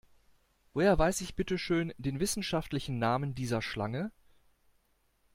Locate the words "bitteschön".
1.35-1.93